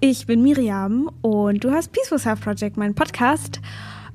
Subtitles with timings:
[0.00, 3.60] ich bin Miriam und du hast Peaceful Self Project, mein Podcast.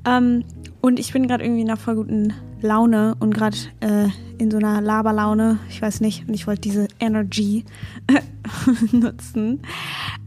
[0.05, 0.43] Ähm,
[0.81, 4.07] und ich bin gerade irgendwie in einer voll guten Laune und gerade äh,
[4.37, 5.59] in so einer Laberlaune.
[5.69, 6.27] Ich weiß nicht.
[6.27, 7.65] Und ich wollte diese Energy
[8.91, 9.61] nutzen.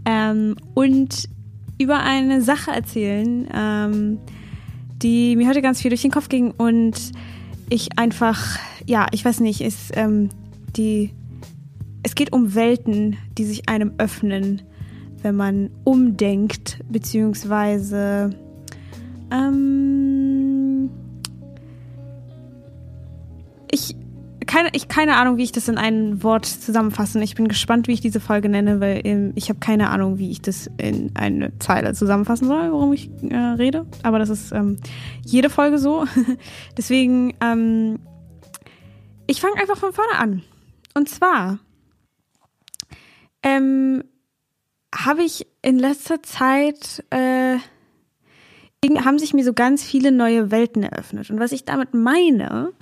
[0.05, 1.29] Ähm, und
[1.79, 4.19] über eine Sache erzählen, ähm,
[5.03, 7.13] die mir heute ganz viel durch den Kopf ging und
[7.69, 10.29] ich einfach, ja, ich weiß nicht, ist ähm,
[10.77, 11.13] die.
[12.03, 14.63] Es geht um Welten, die sich einem öffnen,
[15.27, 18.31] wenn man umdenkt, beziehungsweise
[19.33, 20.89] ähm,
[23.69, 23.97] ich
[24.47, 27.21] keine, ich keine Ahnung, wie ich das in ein Wort zusammenfasse.
[27.25, 30.31] Ich bin gespannt, wie ich diese Folge nenne, weil ähm, ich habe keine Ahnung, wie
[30.31, 33.85] ich das in eine Zeile zusammenfassen soll, worum ich äh, rede.
[34.05, 34.77] Aber das ist ähm,
[35.25, 36.05] jede Folge so.
[36.79, 37.99] Deswegen, ähm,
[39.27, 40.43] ich fange einfach von vorne an.
[40.95, 41.59] Und zwar
[43.43, 44.05] ähm,
[44.97, 47.59] habe ich in letzter Zeit äh,
[49.05, 51.31] haben sich mir so ganz viele neue Welten eröffnet.
[51.31, 52.73] Und was ich damit meine,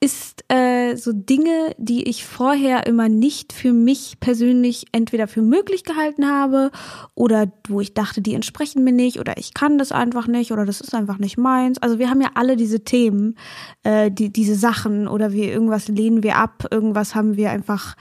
[0.00, 5.84] ist äh, so Dinge, die ich vorher immer nicht für mich persönlich entweder für möglich
[5.84, 6.70] gehalten habe
[7.14, 10.66] oder wo ich dachte, die entsprechen mir nicht oder ich kann das einfach nicht oder
[10.66, 11.78] das ist einfach nicht meins.
[11.78, 13.36] Also wir haben ja alle diese Themen,
[13.82, 17.96] äh, die, diese Sachen oder wir irgendwas lehnen wir ab, irgendwas haben wir einfach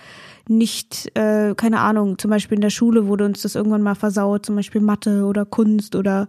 [0.49, 4.45] nicht, äh, keine Ahnung, zum Beispiel in der Schule wurde uns das irgendwann mal versaut,
[4.45, 6.27] zum Beispiel Mathe oder Kunst oder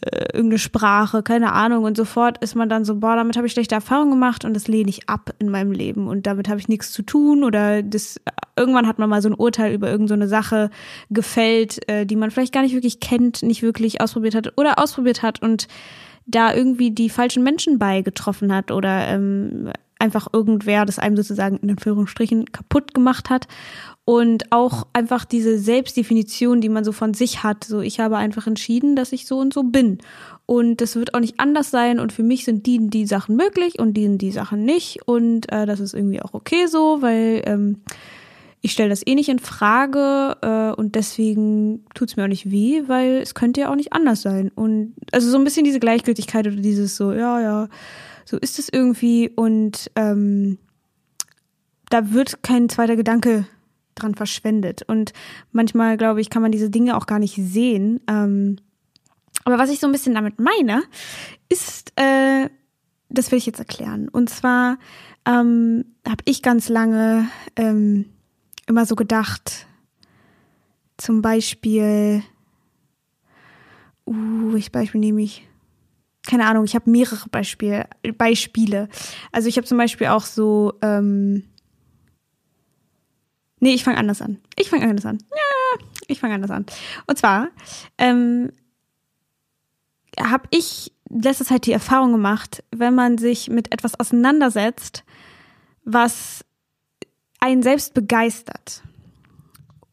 [0.00, 1.84] äh, irgendeine Sprache, keine Ahnung.
[1.84, 4.68] Und sofort ist man dann so, boah, damit habe ich schlechte Erfahrungen gemacht und das
[4.68, 8.20] lehne ich ab in meinem Leben und damit habe ich nichts zu tun oder das
[8.56, 10.70] irgendwann hat man mal so ein Urteil über irgendeine so Sache
[11.10, 15.22] gefällt, äh, die man vielleicht gar nicht wirklich kennt, nicht wirklich ausprobiert hat oder ausprobiert
[15.22, 15.68] hat und
[16.26, 21.56] da irgendwie die falschen Menschen bei getroffen hat oder ähm, einfach irgendwer das einem sozusagen
[21.58, 23.48] in Anführungsstrichen kaputt gemacht hat
[24.08, 27.64] und auch einfach diese Selbstdefinition, die man so von sich hat.
[27.64, 29.98] So, ich habe einfach entschieden, dass ich so und so bin.
[30.46, 32.00] Und das wird auch nicht anders sein.
[32.00, 35.06] Und für mich sind die, die Sachen möglich und die, die Sachen nicht.
[35.06, 37.82] Und äh, das ist irgendwie auch okay so, weil ähm,
[38.60, 40.36] ich stelle das eh nicht in Frage.
[40.42, 43.92] Äh, und deswegen tut es mir auch nicht weh, weil es könnte ja auch nicht
[43.92, 44.50] anders sein.
[44.54, 47.68] Und also so ein bisschen diese Gleichgültigkeit oder dieses so, ja, ja,
[48.24, 49.30] so ist es irgendwie.
[49.30, 50.58] Und ähm,
[51.90, 53.46] da wird kein zweiter Gedanke
[53.94, 54.82] dran verschwendet.
[54.86, 55.12] Und
[55.52, 58.00] manchmal, glaube ich, kann man diese Dinge auch gar nicht sehen.
[58.08, 58.56] Ähm,
[59.44, 60.82] aber was ich so ein bisschen damit meine,
[61.48, 62.48] ist, äh,
[63.08, 64.08] das will ich jetzt erklären.
[64.08, 64.78] Und zwar
[65.26, 68.06] ähm, habe ich ganz lange ähm,
[68.68, 69.66] immer so gedacht,
[70.96, 72.22] zum Beispiel,
[74.06, 75.46] uh, welches Beispiel nehme ich?
[76.26, 77.86] Keine Ahnung, ich habe mehrere Beispiel,
[78.16, 78.88] Beispiele.
[79.32, 81.44] Also ich habe zum Beispiel auch so, ähm,
[83.60, 84.38] Nee, ich fange anders an.
[84.56, 85.18] Ich fange anders an.
[85.30, 86.64] Ja, ich fange anders an.
[87.06, 87.48] Und zwar
[87.98, 88.52] ähm,
[90.18, 95.04] habe ich letzter Zeit die Erfahrung gemacht, wenn man sich mit etwas auseinandersetzt,
[95.84, 96.44] was
[97.40, 98.82] einen selbst begeistert.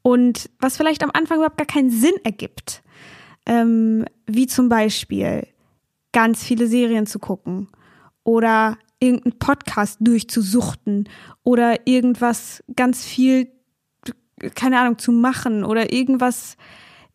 [0.02, 2.84] Und was vielleicht am Anfang überhaupt gar keinen Sinn ergibt,
[3.46, 5.48] ähm, wie zum Beispiel
[6.12, 7.68] ganz viele Serien zu gucken
[8.24, 11.10] oder irgendeinen Podcast durchzusuchten
[11.44, 13.50] oder irgendwas ganz viel
[14.54, 16.58] keine Ahnung, zu machen oder irgendwas,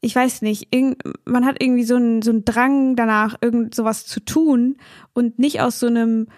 [0.00, 4.06] ich weiß nicht, irgend, man hat irgendwie so einen, so einen Drang danach, irgend sowas
[4.06, 4.76] zu tun
[5.12, 6.28] und nicht aus so einem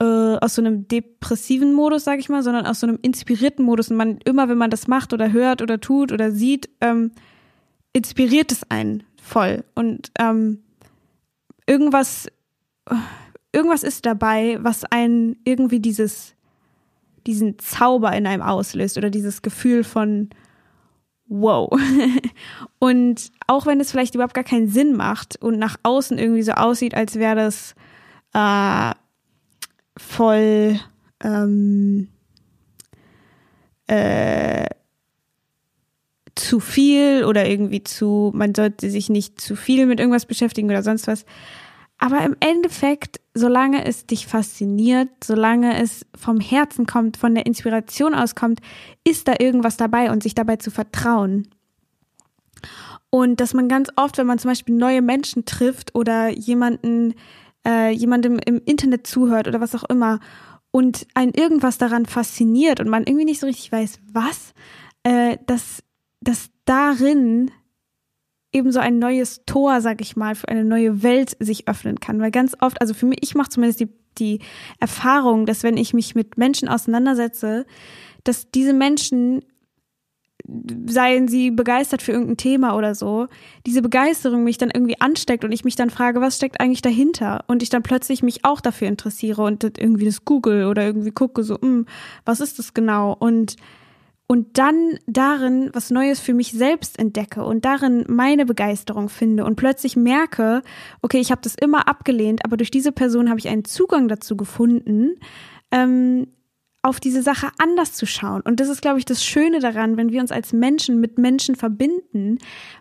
[0.00, 3.90] äh, aus so einem depressiven Modus, sag ich mal, sondern aus so einem inspirierten Modus.
[3.90, 7.12] Und man immer, wenn man das macht oder hört oder tut oder sieht, ähm,
[7.92, 9.64] inspiriert es einen voll.
[9.74, 10.62] Und ähm,
[11.66, 12.28] irgendwas,
[13.52, 16.34] irgendwas ist dabei, was einen irgendwie dieses
[17.26, 20.30] diesen Zauber in einem auslöst oder dieses Gefühl von
[21.26, 21.70] wow.
[22.78, 26.52] und auch wenn es vielleicht überhaupt gar keinen Sinn macht und nach außen irgendwie so
[26.52, 27.74] aussieht, als wäre das
[28.34, 28.94] äh,
[29.96, 30.80] voll
[31.22, 32.08] ähm,
[33.86, 34.66] äh,
[36.34, 40.82] zu viel oder irgendwie zu, man sollte sich nicht zu viel mit irgendwas beschäftigen oder
[40.82, 41.24] sonst was.
[41.98, 48.14] Aber im Endeffekt, solange es dich fasziniert, solange es vom Herzen kommt, von der Inspiration
[48.14, 48.60] auskommt,
[49.04, 51.48] ist da irgendwas dabei und sich dabei zu vertrauen.
[53.10, 57.14] Und dass man ganz oft, wenn man zum Beispiel neue Menschen trifft oder jemanden,
[57.66, 60.20] äh, jemandem im Internet zuhört oder was auch immer
[60.70, 64.54] und ein irgendwas daran fasziniert und man irgendwie nicht so richtig weiß, was,
[65.02, 65.82] äh, dass,
[66.20, 67.50] dass darin
[68.52, 72.20] eben so ein neues Tor, sag ich mal, für eine neue Welt sich öffnen kann.
[72.20, 74.40] Weil ganz oft, also für mich, ich mache zumindest die, die
[74.78, 77.66] Erfahrung, dass wenn ich mich mit Menschen auseinandersetze,
[78.24, 79.44] dass diese Menschen
[80.86, 83.26] seien sie begeistert für irgendein Thema oder so,
[83.66, 87.44] diese Begeisterung mich dann irgendwie ansteckt und ich mich dann frage, was steckt eigentlich dahinter?
[87.46, 91.42] Und ich dann plötzlich mich auch dafür interessiere und irgendwie das google oder irgendwie gucke,
[91.42, 91.86] so, mh, hm,
[92.24, 93.16] was ist das genau?
[93.18, 93.56] Und
[94.30, 99.56] und dann darin was Neues für mich selbst entdecke und darin meine Begeisterung finde und
[99.56, 100.62] plötzlich merke,
[101.02, 104.36] okay, ich habe das immer abgelehnt, aber durch diese Person habe ich einen Zugang dazu
[104.36, 105.16] gefunden,
[105.72, 106.28] ähm,
[106.82, 108.40] auf diese Sache anders zu schauen.
[108.40, 111.54] Und das ist, glaube ich, das Schöne daran, wenn wir uns als Menschen mit Menschen
[111.54, 112.38] verbinden,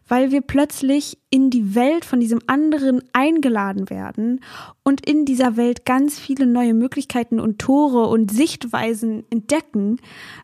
[0.07, 4.40] weil wir plötzlich in die Welt von diesem anderen eingeladen werden
[4.84, 9.98] und in dieser Welt ganz viele neue Möglichkeiten und Tore und Sichtweisen entdecken,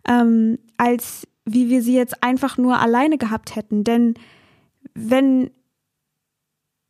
[0.06, 3.86] ähm, als wie wir sie jetzt einfach nur alleine gehabt hätten.
[3.86, 4.16] Denn
[4.94, 5.50] wenn,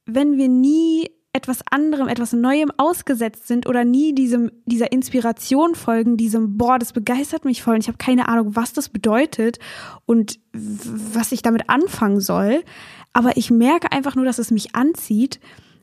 [0.05, 6.15] wenn wir nie etwas anderem, etwas Neuem ausgesetzt sind oder nie diesem, dieser Inspiration folgen,
[6.15, 9.59] diesem, boah, das begeistert mich voll und ich habe keine Ahnung, was das bedeutet
[10.05, 12.63] und was ich damit anfangen soll.
[13.11, 15.41] Aber ich merke einfach nur, dass es mich anzieht,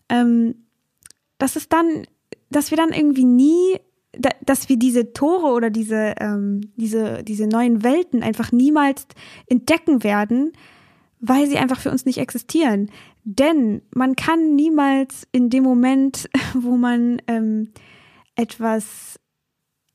[0.09, 0.55] ähm,
[1.37, 2.07] dass es dann,
[2.49, 3.79] dass wir dann irgendwie nie,
[4.41, 9.07] dass wir diese Tore oder diese, ähm, diese, diese neuen Welten einfach niemals
[9.49, 10.53] entdecken werden,
[11.21, 12.91] weil sie einfach für uns nicht existieren.
[13.25, 17.73] Denn man kann niemals in dem Moment, wo man ähm,
[18.35, 19.19] etwas,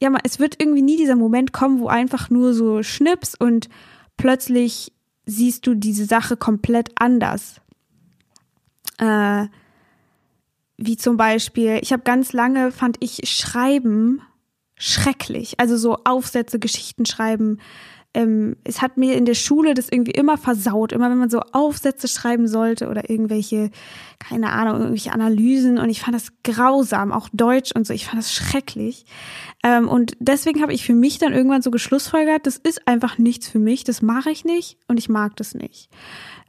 [0.01, 3.69] ja, es wird irgendwie nie dieser Moment kommen, wo einfach nur so schnips und
[4.15, 4.93] plötzlich
[5.25, 7.61] siehst du diese Sache komplett anders.
[8.97, 9.47] Äh,
[10.77, 14.21] wie zum Beispiel, ich habe ganz lange, fand ich Schreiben
[14.75, 15.59] schrecklich.
[15.59, 17.59] Also so Aufsätze, Geschichten schreiben,
[18.17, 21.39] ähm, es hat mir in der Schule das irgendwie immer versaut, immer wenn man so
[21.51, 23.69] Aufsätze schreiben sollte oder irgendwelche,
[24.17, 28.17] keine Ahnung, irgendwelche Analysen und ich fand das grausam, auch Deutsch und so, ich fand
[28.17, 29.05] das schrecklich.
[29.63, 33.47] Ähm, und deswegen habe ich für mich dann irgendwann so geschlussfolgert, das ist einfach nichts
[33.47, 35.91] für mich, das mache ich nicht und ich mag das nicht.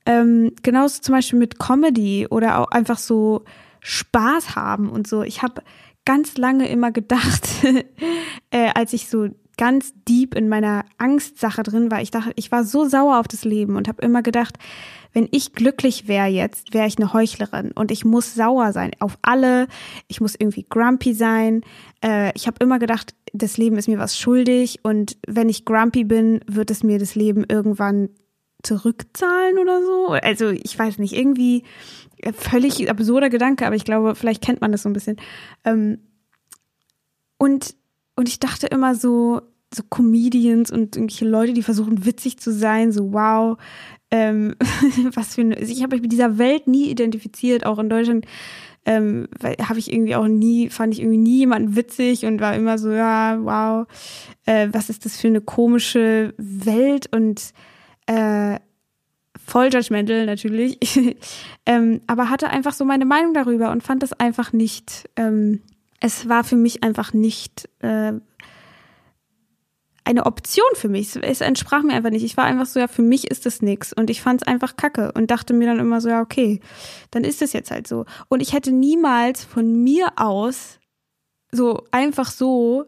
[0.06, 3.44] Ähm, genauso zum Beispiel mit Comedy oder auch einfach so
[3.80, 5.22] Spaß haben und so.
[5.22, 5.60] Ich habe
[6.06, 7.46] ganz lange immer gedacht,
[8.50, 9.28] äh, als ich so
[9.58, 12.00] ganz deep in meiner Angstsache drin war.
[12.00, 14.56] Ich dachte, ich war so sauer auf das Leben und habe immer gedacht,
[15.12, 19.18] wenn ich glücklich wäre jetzt, wäre ich eine Heuchlerin und ich muss sauer sein auf
[19.20, 19.66] alle.
[20.06, 21.62] Ich muss irgendwie grumpy sein.
[22.02, 26.04] Äh, ich habe immer gedacht, das Leben ist mir was schuldig und wenn ich grumpy
[26.04, 28.10] bin, wird es mir das Leben irgendwann
[28.62, 30.08] zurückzahlen oder so.
[30.08, 31.64] Also ich weiß nicht, irgendwie
[32.34, 35.16] völlig absurder Gedanke, aber ich glaube, vielleicht kennt man das so ein bisschen.
[35.64, 35.98] Ähm,
[37.38, 37.76] und
[38.18, 39.42] und ich dachte immer so,
[39.72, 43.58] so Comedians und irgendwelche Leute, die versuchen witzig zu sein, so wow,
[44.10, 44.56] ähm,
[45.14, 48.26] was für eine, also ich habe mich mit dieser Welt nie identifiziert, auch in Deutschland
[48.86, 49.28] ähm,
[49.62, 52.90] habe ich irgendwie auch nie, fand ich irgendwie nie jemanden witzig und war immer so,
[52.90, 53.86] ja, wow,
[54.46, 57.06] äh, was ist das für eine komische Welt?
[57.14, 57.52] Und
[58.06, 58.58] äh,
[59.46, 60.76] voll judgmental natürlich,
[61.66, 65.60] ähm, aber hatte einfach so meine Meinung darüber und fand das einfach nicht ähm,
[66.00, 68.12] es war für mich einfach nicht äh,
[70.04, 71.16] eine Option für mich.
[71.16, 72.24] Es entsprach mir einfach nicht.
[72.24, 73.92] Ich war einfach so, ja, für mich ist das nix.
[73.92, 76.60] Und ich fand es einfach kacke und dachte mir dann immer so, ja, okay,
[77.10, 78.06] dann ist es jetzt halt so.
[78.28, 80.78] Und ich hätte niemals von mir aus
[81.50, 82.86] so einfach so,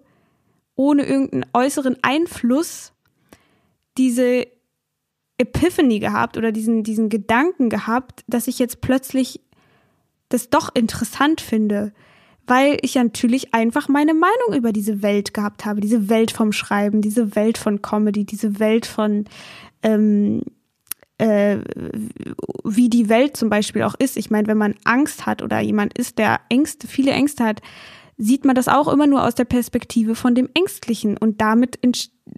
[0.77, 2.93] ohne irgendeinen äußeren Einfluss,
[3.99, 4.47] diese
[5.37, 9.41] Epiphany gehabt oder diesen, diesen Gedanken gehabt, dass ich jetzt plötzlich
[10.31, 11.93] das doch interessant finde
[12.51, 17.01] weil ich natürlich einfach meine Meinung über diese Welt gehabt habe, diese Welt vom Schreiben,
[17.01, 19.27] diese Welt von Comedy, diese Welt von
[19.85, 20.43] ähm,
[21.19, 21.59] äh,
[22.65, 24.17] wie die Welt zum Beispiel auch ist.
[24.17, 27.63] Ich meine, wenn man Angst hat oder jemand ist, der Ängste, viele Ängste hat,
[28.23, 31.79] sieht man das auch immer nur aus der Perspektive von dem Ängstlichen und damit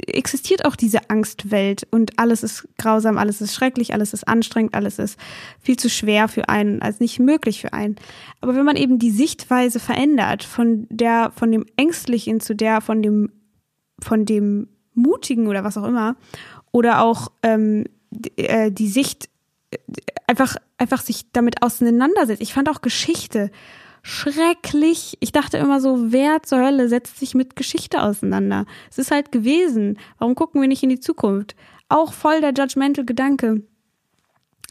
[0.07, 5.01] existiert auch diese Angstwelt und alles ist grausam, alles ist schrecklich, alles ist anstrengend, alles
[5.01, 5.19] ist
[5.61, 7.97] viel zu schwer für einen, als nicht möglich für einen.
[8.41, 13.03] Aber wenn man eben die Sichtweise verändert von der von dem Ängstlichen zu der von
[13.03, 13.33] dem
[14.01, 16.15] von dem Mutigen oder was auch immer
[16.71, 17.87] oder auch ähm,
[18.37, 19.29] äh, die Sicht
[19.73, 19.79] äh,
[20.29, 22.41] einfach einfach sich damit auseinandersetzt.
[22.41, 23.51] Ich fand auch Geschichte
[24.03, 25.17] schrecklich.
[25.21, 28.67] Ich dachte immer so, wer zur Hölle setzt sich mit Geschichte auseinander?
[28.91, 29.99] Es ist halt gewesen.
[30.19, 31.55] Warum gucken wir nicht in die Zukunft?
[31.89, 33.63] Auch voll der judgmental Gedanke.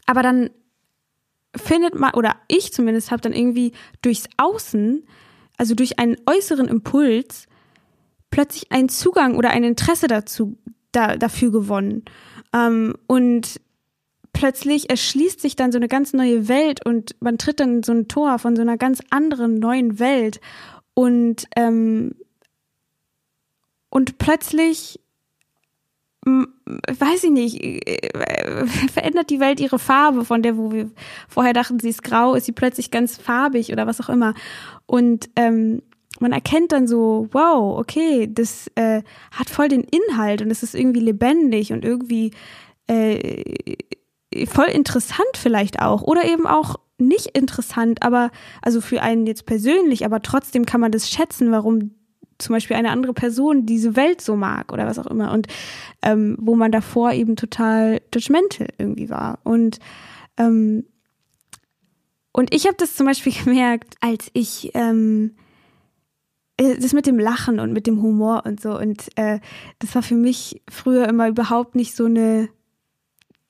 [0.06, 0.50] Aber dann
[1.56, 3.72] findet man, oder ich zumindest habe dann irgendwie
[4.02, 5.04] durchs Außen,
[5.56, 7.46] also durch einen äußeren Impuls,
[8.30, 10.58] plötzlich einen Zugang oder ein Interesse dazu,
[10.92, 12.04] da, dafür gewonnen.
[12.52, 13.60] Ähm, und
[14.32, 18.08] plötzlich erschließt sich dann so eine ganz neue Welt und man tritt dann so ein
[18.08, 20.40] Tor von so einer ganz anderen neuen Welt
[20.94, 22.14] und ähm,
[23.90, 24.98] und plötzlich
[26.24, 30.90] weiß ich nicht, äh, verändert die Welt ihre Farbe, von der, wo wir
[31.28, 34.34] vorher dachten, sie ist grau, ist sie plötzlich ganz farbig oder was auch immer.
[34.86, 35.82] Und ähm,
[36.20, 40.74] man erkennt dann so, wow, okay, das äh, hat voll den Inhalt und es ist
[40.76, 42.30] irgendwie lebendig und irgendwie
[42.86, 43.74] äh,
[44.46, 50.04] voll interessant vielleicht auch oder eben auch nicht interessant, aber also für einen jetzt persönlich,
[50.04, 51.92] aber trotzdem kann man das schätzen, warum
[52.38, 55.32] zum Beispiel eine andere Person diese Welt so mag oder was auch immer.
[55.32, 55.46] Und
[56.02, 59.38] ähm, wo man davor eben total judgmental irgendwie war.
[59.44, 59.78] Und
[60.36, 60.84] ähm,
[62.32, 65.34] und ich habe das zum Beispiel gemerkt, als ich ähm,
[66.56, 68.76] äh, das mit dem Lachen und mit dem Humor und so.
[68.76, 69.40] Und äh,
[69.78, 72.48] das war für mich früher immer überhaupt nicht so eine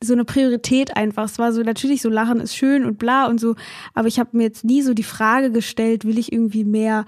[0.03, 1.25] so eine Priorität einfach.
[1.25, 3.55] Es war so, natürlich so Lachen ist schön und bla und so,
[3.95, 7.05] aber ich habe mir jetzt nie so die Frage gestellt, will ich irgendwie mehr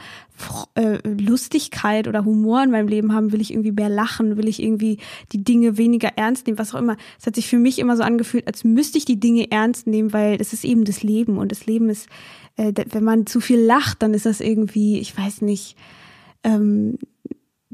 [0.74, 4.62] äh, Lustigkeit oder Humor in meinem Leben haben, will ich irgendwie mehr lachen, will ich
[4.62, 4.98] irgendwie
[5.32, 6.96] die Dinge weniger ernst nehmen, was auch immer.
[7.18, 10.12] Es hat sich für mich immer so angefühlt, als müsste ich die Dinge ernst nehmen,
[10.12, 12.08] weil das ist eben das Leben und das Leben ist,
[12.56, 15.76] äh, wenn man zu viel lacht, dann ist das irgendwie, ich weiß nicht,
[16.42, 16.98] ähm,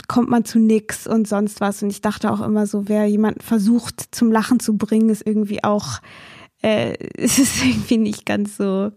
[0.09, 1.83] kommt man zu nix und sonst was.
[1.83, 5.65] Und ich dachte auch immer so, wer jemand versucht zum Lachen zu bringen, ist irgendwie
[5.65, 6.01] auch,
[6.63, 8.93] äh, es ist irgendwie nicht ganz so,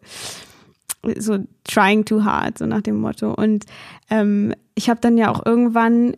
[1.17, 3.33] so trying too hard, so nach dem Motto.
[3.33, 3.65] Und
[4.09, 6.15] ähm, ich habe dann ja auch irgendwann,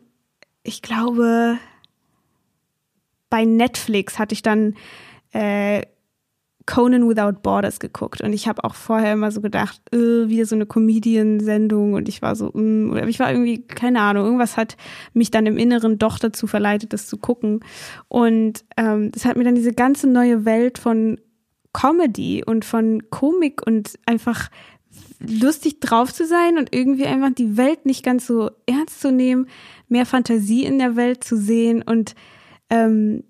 [0.64, 1.58] ich glaube,
[3.30, 4.76] bei Netflix hatte ich dann
[5.34, 5.82] äh,
[6.66, 10.56] Conan Without Borders geguckt und ich habe auch vorher immer so gedacht, äh, wieder so
[10.56, 14.76] eine Comedian-Sendung und ich war so, mm, oder ich war irgendwie, keine Ahnung, irgendwas hat
[15.14, 17.60] mich dann im Inneren doch dazu verleitet, das zu gucken.
[18.08, 21.20] Und ähm, das hat mir dann diese ganze neue Welt von
[21.74, 24.50] Comedy und von Komik und einfach
[25.20, 29.48] lustig drauf zu sein und irgendwie einfach die Welt nicht ganz so ernst zu nehmen,
[29.88, 32.16] mehr Fantasie in der Welt zu sehen und
[32.70, 33.24] ähm,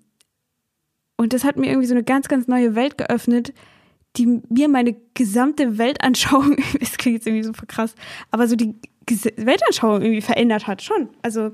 [1.16, 3.52] und das hat mir irgendwie so eine ganz, ganz neue Welt geöffnet,
[4.16, 7.94] die mir meine gesamte Weltanschauung, das klingt jetzt irgendwie so krass,
[8.30, 8.74] aber so die
[9.36, 11.08] Weltanschauung irgendwie verändert hat, schon.
[11.22, 11.52] Also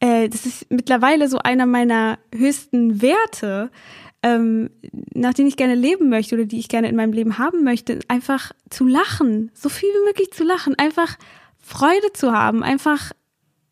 [0.00, 3.70] äh, das ist mittlerweile so einer meiner höchsten Werte,
[4.22, 4.70] ähm,
[5.14, 8.00] nach denen ich gerne leben möchte oder die ich gerne in meinem Leben haben möchte,
[8.08, 11.16] einfach zu lachen, so viel wie möglich zu lachen, einfach
[11.58, 13.12] Freude zu haben, einfach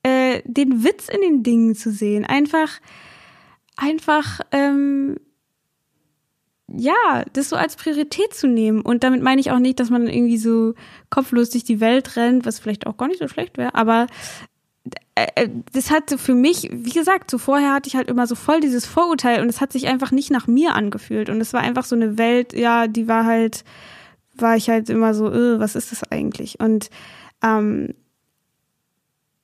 [0.03, 2.81] äh, den Witz in den Dingen zu sehen, einfach
[3.79, 5.17] einfach, ähm,
[6.71, 8.83] ja, das so als Priorität zu nehmen.
[8.83, 10.75] Und damit meine ich auch nicht, dass man irgendwie so
[11.09, 14.07] kopflos durch die Welt rennt, was vielleicht auch gar nicht so schlecht wäre, aber
[15.15, 18.61] äh, äh, das hat für mich, wie gesagt, so hatte ich halt immer so voll
[18.61, 21.31] dieses Vorurteil und es hat sich einfach nicht nach mir angefühlt.
[21.31, 23.65] Und es war einfach so eine Welt, ja, die war halt,
[24.37, 26.61] war ich halt immer so, äh, was ist das eigentlich?
[26.61, 26.91] Und
[27.43, 27.95] ähm,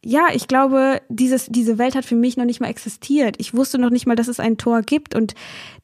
[0.05, 3.37] ja, ich glaube, dieses, diese Welt hat für mich noch nicht mal existiert.
[3.39, 5.15] Ich wusste noch nicht mal, dass es ein Tor gibt.
[5.15, 5.35] Und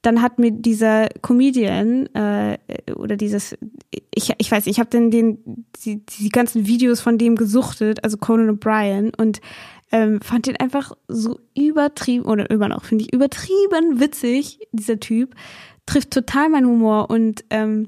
[0.02, 2.58] dann hat mir dieser Comedian äh,
[2.94, 3.56] oder dieses,
[4.14, 8.18] ich, ich weiß, ich habe dann den, die, die ganzen Videos von dem gesuchtet, also
[8.18, 9.40] Conan O'Brien, und
[9.90, 15.34] ähm, fand den einfach so übertrieben, oder immer noch, finde ich, übertrieben witzig, dieser Typ.
[15.86, 17.86] Trifft total meinen Humor und ähm,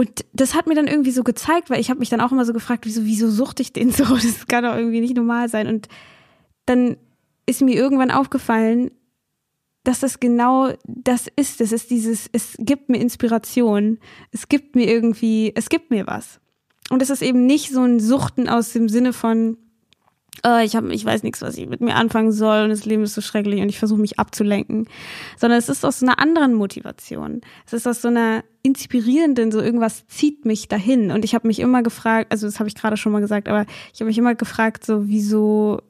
[0.00, 2.44] und das hat mir dann irgendwie so gezeigt, weil ich habe mich dann auch immer
[2.44, 4.04] so gefragt, wieso, wieso suchte ich den so?
[4.04, 5.66] Das kann doch irgendwie nicht normal sein.
[5.66, 5.88] Und
[6.66, 6.96] dann
[7.46, 8.92] ist mir irgendwann aufgefallen,
[9.82, 11.60] dass das genau das ist.
[11.60, 13.98] Das ist dieses, es gibt mir Inspiration.
[14.30, 16.40] Es gibt mir irgendwie, es gibt mir was.
[16.90, 19.56] Und es ist eben nicht so ein Suchten aus dem Sinne von,
[20.44, 23.02] äh, ich habe, ich weiß nichts, was ich mit mir anfangen soll und das Leben
[23.02, 24.88] ist so schrecklich und ich versuche mich abzulenken,
[25.36, 27.40] sondern es ist aus einer anderen Motivation.
[27.66, 31.60] Es ist aus so einer inspirierenden, so irgendwas zieht mich dahin und ich habe mich
[31.60, 34.34] immer gefragt, also das habe ich gerade schon mal gesagt, aber ich habe mich immer
[34.34, 35.80] gefragt, so wieso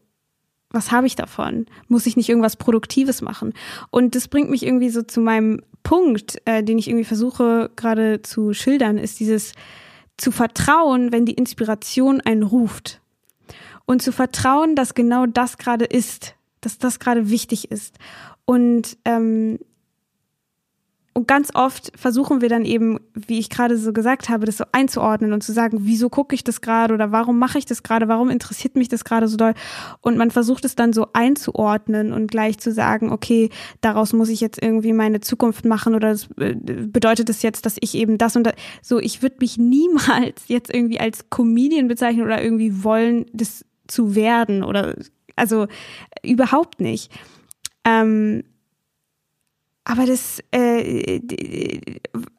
[0.71, 1.65] was habe ich davon?
[1.89, 3.55] Muss ich nicht irgendwas Produktives machen?
[3.91, 8.21] Und das bringt mich irgendwie so zu meinem Punkt, äh, den ich irgendwie versuche gerade
[8.21, 9.55] zu schildern, ist dieses
[10.19, 13.01] zu vertrauen, wenn die Inspiration einen ruft
[13.89, 17.97] und zu vertrauen, dass genau das gerade ist, dass das gerade wichtig ist.
[18.45, 19.59] Und, ähm,
[21.15, 24.65] und ganz oft versuchen wir dann eben, wie ich gerade so gesagt habe, das so
[24.73, 28.09] einzuordnen und zu sagen, wieso gucke ich das gerade oder warum mache ich das gerade,
[28.09, 29.55] warum interessiert mich das gerade so doll?
[30.03, 33.49] Und man versucht es dann so einzuordnen und gleich zu sagen, okay,
[33.81, 37.79] daraus muss ich jetzt irgendwie meine Zukunft machen oder das äh, bedeutet das jetzt, dass
[37.81, 42.27] ich eben das und das, so, ich würde mich niemals jetzt irgendwie als Comedian bezeichnen
[42.27, 44.95] oder irgendwie wollen, das zu werden oder
[45.37, 45.67] also
[46.23, 47.13] überhaupt nicht.
[47.85, 48.45] Ähm,
[49.85, 51.21] aber das, äh,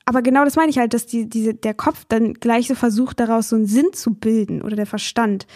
[0.05, 3.19] aber genau das meine ich halt, dass die, diese, der Kopf dann gleich so versucht,
[3.19, 5.47] daraus so einen Sinn zu bilden oder der Verstand.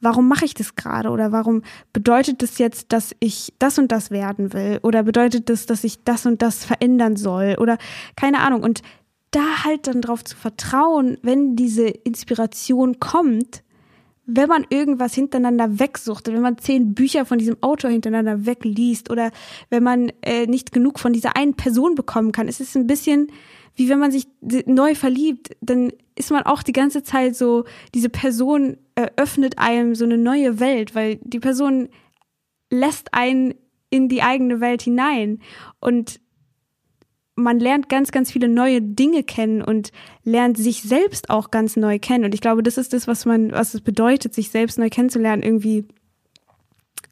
[0.00, 4.10] warum mache ich das gerade oder warum bedeutet das jetzt, dass ich das und das
[4.10, 7.76] werden will oder bedeutet das, dass ich das und das verändern soll oder
[8.16, 8.82] keine Ahnung und
[9.30, 13.62] da halt dann drauf zu vertrauen, wenn diese Inspiration kommt,
[14.32, 19.30] wenn man irgendwas hintereinander wegsucht, wenn man zehn Bücher von diesem Autor hintereinander wegliest oder
[19.68, 23.30] wenn man äh, nicht genug von dieser einen Person bekommen kann, es ist ein bisschen
[23.76, 24.26] wie wenn man sich
[24.66, 30.04] neu verliebt, dann ist man auch die ganze Zeit so, diese Person eröffnet einem so
[30.04, 31.88] eine neue Welt, weil die Person
[32.68, 33.54] lässt einen
[33.88, 35.40] in die eigene Welt hinein.
[35.80, 36.20] Und
[37.42, 39.92] man lernt ganz, ganz viele neue Dinge kennen und
[40.24, 42.24] lernt sich selbst auch ganz neu kennen.
[42.24, 45.42] Und ich glaube, das ist das, was man, was es bedeutet, sich selbst neu kennenzulernen,
[45.42, 45.86] irgendwie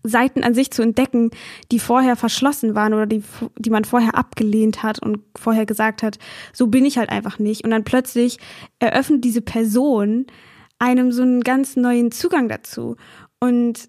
[0.03, 1.31] Seiten an sich zu entdecken,
[1.71, 3.23] die vorher verschlossen waren oder die,
[3.59, 6.19] die man vorher abgelehnt hat und vorher gesagt hat,
[6.53, 7.65] so bin ich halt einfach nicht.
[7.65, 8.39] Und dann plötzlich
[8.79, 10.27] eröffnet diese Person
[10.79, 12.97] einem so einen ganz neuen Zugang dazu.
[13.41, 13.89] Und,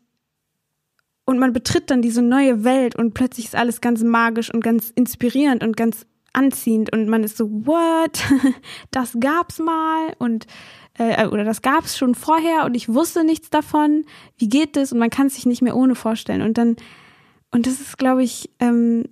[1.25, 4.89] und man betritt dann diese neue Welt und plötzlich ist alles ganz magisch und ganz
[4.89, 6.05] inspirierend und ganz
[6.39, 8.23] anziehend und man ist so, what?
[8.91, 10.47] Das gab's mal und
[10.97, 14.05] äh, oder das gab's schon vorher und ich wusste nichts davon.
[14.37, 14.91] Wie geht das?
[14.91, 16.41] Und man kann es sich nicht mehr ohne vorstellen.
[16.41, 16.75] Und dann,
[17.51, 19.05] und das ist, glaube ich, ähm,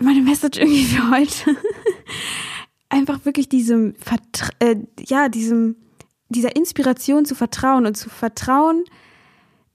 [0.00, 1.56] meine Message irgendwie für heute.
[2.88, 5.76] Einfach wirklich diesem, Vertra äh, ja, diesem,
[6.28, 8.84] dieser Inspiration zu vertrauen und zu vertrauen,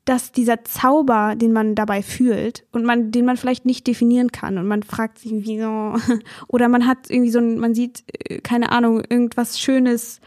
[0.10, 4.58] dass dieser Zauber, den man dabei fühlt und man, den man vielleicht nicht definieren kann
[4.58, 5.94] und man fragt sich wie so,
[6.48, 10.20] oder man hat irgendwie so ein, man sieht, äh, keine Ahnung, irgendwas Schönes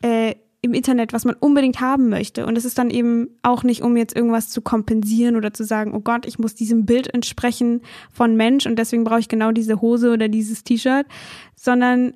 [0.00, 2.46] äh, im Internet, was man unbedingt haben möchte.
[2.46, 5.92] Und es ist dann eben auch nicht, um jetzt irgendwas zu kompensieren oder zu sagen,
[5.92, 9.82] oh Gott, ich muss diesem Bild entsprechen von Mensch und deswegen brauche ich genau diese
[9.82, 11.06] Hose oder dieses T-Shirt,
[11.54, 12.14] sondern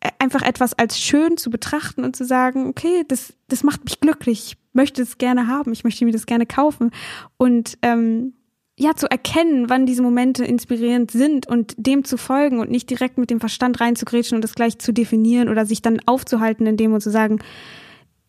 [0.00, 4.00] äh, einfach etwas als schön zu betrachten und zu sagen, okay, das, das macht mich
[4.00, 6.90] glücklich möchte es gerne haben, ich möchte mir das gerne kaufen.
[7.36, 8.34] Und ähm,
[8.76, 13.18] ja, zu erkennen, wann diese Momente inspirierend sind und dem zu folgen und nicht direkt
[13.18, 16.92] mit dem Verstand reinzugrätschen und das gleich zu definieren oder sich dann aufzuhalten in dem
[16.92, 17.38] und zu sagen,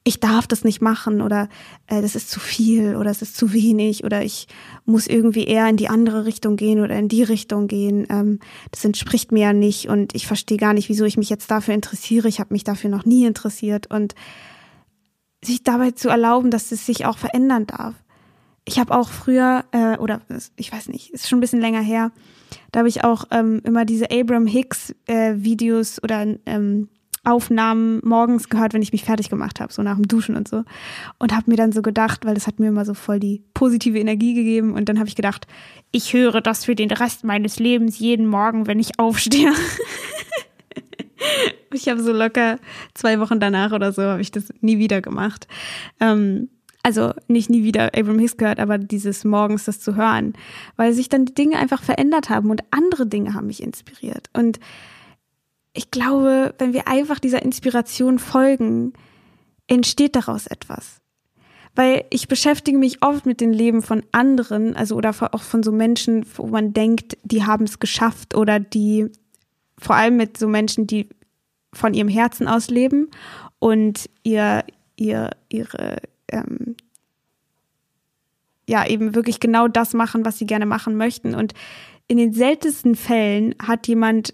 [0.07, 1.49] ich darf das nicht machen oder
[1.87, 4.47] äh, das ist zu viel oder es ist zu wenig oder ich
[4.85, 8.05] muss irgendwie eher in die andere Richtung gehen oder in die Richtung gehen.
[8.11, 8.39] Ähm,
[8.69, 11.73] das entspricht mir ja nicht und ich verstehe gar nicht, wieso ich mich jetzt dafür
[11.73, 12.27] interessiere.
[12.27, 14.13] Ich habe mich dafür noch nie interessiert und
[15.43, 17.95] sich dabei zu erlauben, dass es sich auch verändern darf.
[18.67, 20.21] Ich habe auch früher, äh, oder
[20.55, 22.11] ich weiß nicht, ist schon ein bisschen länger her,
[22.71, 26.89] da habe ich auch ähm, immer diese Abram Hicks äh, Videos oder ähm,
[27.25, 30.63] Aufnahmen morgens gehört, wenn ich mich fertig gemacht habe, so nach dem Duschen und so.
[31.17, 33.97] Und habe mir dann so gedacht, weil das hat mir immer so voll die positive
[33.97, 34.73] Energie gegeben.
[34.73, 35.47] Und dann habe ich gedacht,
[35.91, 39.53] ich höre das für den Rest meines Lebens jeden Morgen, wenn ich aufstehe.
[41.73, 42.59] ich habe so locker
[42.93, 45.47] zwei Wochen danach oder so, habe ich das nie wieder gemacht.
[45.99, 46.49] Ähm,
[46.83, 50.33] also nicht nie wieder Abram Hicks gehört, aber dieses morgens das zu hören,
[50.75, 54.29] weil sich dann die Dinge einfach verändert haben und andere Dinge haben mich inspiriert.
[54.33, 54.59] Und
[55.73, 58.93] ich glaube, wenn wir einfach dieser Inspiration folgen,
[59.65, 61.01] entsteht daraus etwas.
[61.73, 65.71] Weil ich beschäftige mich oft mit den Leben von anderen, also oder auch von so
[65.71, 69.09] Menschen, wo man denkt, die haben es geschafft oder die
[69.77, 71.09] vor allem mit so Menschen, die
[71.73, 73.09] von ihrem Herzen aus leben
[73.59, 74.63] und ihr,
[74.95, 75.97] ihr, ihre,
[76.29, 76.75] ähm,
[78.67, 81.35] ja, eben wirklich genau das machen, was sie gerne machen möchten.
[81.35, 81.53] Und
[82.07, 84.33] in den seltensten Fällen hat jemand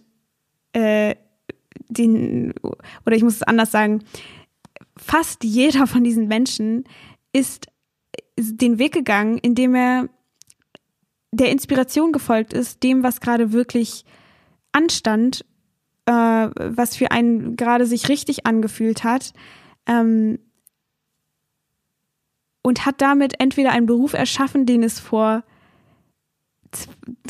[0.73, 1.15] äh,
[1.89, 2.53] den,
[3.05, 4.03] oder ich muss es anders sagen,
[4.97, 6.85] fast jeder von diesen Menschen
[7.33, 7.67] ist
[8.37, 10.09] den Weg gegangen, indem er
[11.31, 14.05] der Inspiration gefolgt ist, dem, was gerade wirklich
[14.71, 15.45] anstand,
[16.05, 19.33] äh, was für einen gerade sich richtig angefühlt hat.
[19.85, 20.39] Ähm,
[22.63, 25.43] und hat damit entweder einen Beruf erschaffen, den es vor,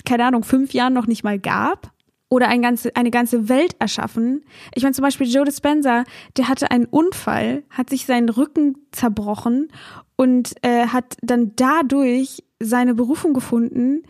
[0.03, 1.93] keine Ahnung, fünf Jahren noch nicht mal gab,
[2.31, 4.45] oder ein ganze, eine ganze Welt erschaffen.
[4.73, 6.05] Ich meine zum Beispiel Joe Dispenza,
[6.37, 9.67] der hatte einen Unfall, hat sich seinen Rücken zerbrochen
[10.15, 14.03] und äh, hat dann dadurch seine Berufung gefunden,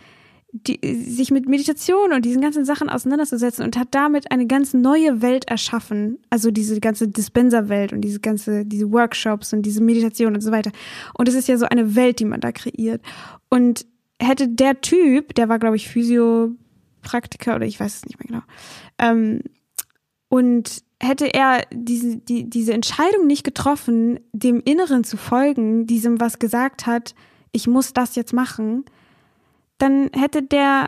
[0.54, 5.22] die, sich mit Meditation und diesen ganzen Sachen auseinanderzusetzen und hat damit eine ganz neue
[5.22, 6.20] Welt erschaffen.
[6.30, 10.72] Also diese ganze Dispenser-Welt und diese ganze, diese Workshops und diese Meditation und so weiter.
[11.18, 13.02] Und es ist ja so eine Welt, die man da kreiert.
[13.50, 13.86] Und
[14.20, 18.44] hätte der Typ, der war, glaube ich, Physiopraktiker oder ich weiß es nicht mehr genau,
[19.00, 19.42] ähm,
[20.30, 26.40] und hätte er diese, die, diese Entscheidung nicht getroffen, dem Inneren zu folgen, diesem, was
[26.40, 27.16] gesagt hat,
[27.52, 28.86] ich muss das jetzt machen,
[29.82, 30.88] dann hätte der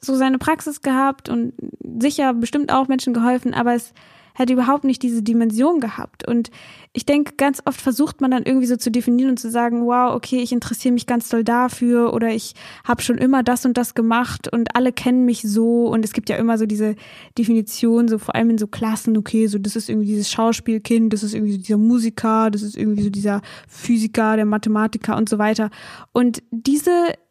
[0.00, 1.52] so seine Praxis gehabt und
[2.00, 3.92] sicher bestimmt auch Menschen geholfen, aber es
[4.38, 6.26] hätte überhaupt nicht diese Dimension gehabt.
[6.26, 6.50] Und
[6.92, 10.14] ich denke, ganz oft versucht man dann irgendwie so zu definieren und zu sagen, wow,
[10.14, 12.54] okay, ich interessiere mich ganz doll dafür oder ich
[12.84, 15.88] habe schon immer das und das gemacht und alle kennen mich so.
[15.88, 16.94] Und es gibt ja immer so diese
[17.36, 21.24] Definition, so vor allem in so Klassen, okay, so das ist irgendwie dieses Schauspielkind, das
[21.24, 25.38] ist irgendwie so dieser Musiker, das ist irgendwie so dieser Physiker, der Mathematiker und so
[25.38, 25.70] weiter.
[26.12, 26.90] Und diese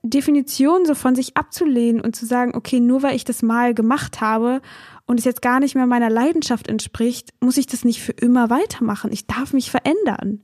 [0.10, 4.22] Definition so von sich abzulehnen und zu sagen, okay, nur weil ich das mal gemacht
[4.22, 4.62] habe
[5.06, 8.50] und es jetzt gar nicht mehr meiner Leidenschaft entspricht, muss ich das nicht für immer
[8.50, 9.12] weitermachen.
[9.12, 10.44] Ich darf mich verändern.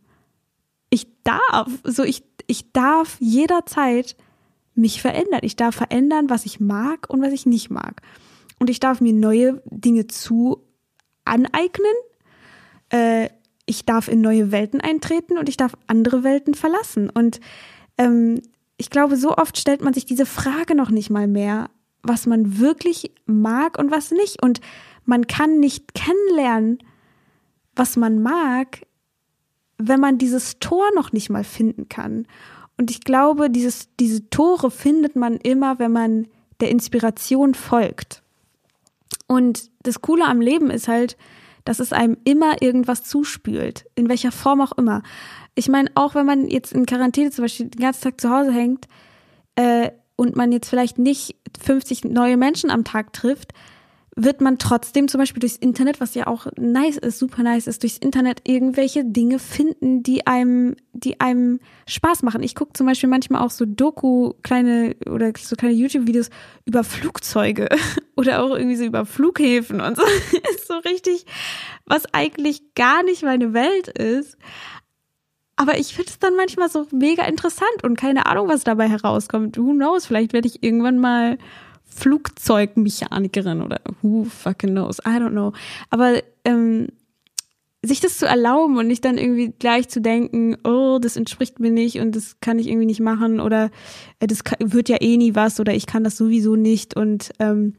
[0.89, 4.15] Ich darf, so ich, ich darf jederzeit
[4.75, 5.41] mich verändern.
[5.43, 8.01] Ich darf verändern, was ich mag und was ich nicht mag.
[8.59, 10.63] Und ich darf mir neue Dinge zu
[11.25, 11.93] aneignen.
[12.89, 13.29] Äh,
[13.65, 17.09] ich darf in neue Welten eintreten und ich darf andere Welten verlassen.
[17.09, 17.39] Und
[17.97, 18.41] ähm,
[18.77, 21.69] ich glaube, so oft stellt man sich diese Frage noch nicht mal mehr,
[22.01, 24.41] was man wirklich mag und was nicht.
[24.41, 24.59] Und
[25.05, 26.79] man kann nicht kennenlernen,
[27.75, 28.85] was man mag,
[29.77, 32.27] wenn man dieses Tor noch nicht mal finden kann.
[32.77, 36.27] Und ich glaube, dieses, diese Tore findet man immer, wenn man
[36.59, 38.23] der Inspiration folgt.
[39.27, 41.17] Und das Coole am Leben ist halt,
[41.65, 45.01] dass es einem immer irgendwas zuspült, in welcher Form auch immer.
[45.55, 48.51] Ich meine, auch wenn man jetzt in Quarantäne zum Beispiel den ganzen Tag zu Hause
[48.51, 48.87] hängt,
[49.55, 53.53] äh, und man jetzt vielleicht nicht 50 neue Menschen am Tag trifft,
[54.15, 57.81] wird man trotzdem zum Beispiel durchs Internet, was ja auch nice ist, super nice ist,
[57.81, 62.43] durchs Internet irgendwelche Dinge finden, die einem, die einem Spaß machen.
[62.43, 66.29] Ich gucke zum Beispiel manchmal auch so Doku, kleine oder so kleine YouTube-Videos
[66.65, 67.69] über Flugzeuge
[68.15, 70.03] oder auch irgendwie so über Flughäfen und so.
[70.53, 71.25] ist so richtig,
[71.85, 74.37] was eigentlich gar nicht meine Welt ist.
[75.55, 79.57] Aber ich finde es dann manchmal so mega interessant und keine Ahnung, was dabei herauskommt.
[79.57, 80.05] Who knows?
[80.05, 81.37] Vielleicht werde ich irgendwann mal
[81.85, 84.99] Flugzeugmechanikerin oder who fucking knows?
[84.99, 85.53] I don't know.
[85.91, 86.87] Aber ähm,
[87.85, 91.69] sich das zu erlauben und nicht dann irgendwie gleich zu denken, oh, das entspricht mir
[91.69, 93.71] nicht und das kann ich irgendwie nicht machen oder
[94.19, 97.73] äh, das wird ja eh nie was oder ich kann das sowieso nicht und ähm,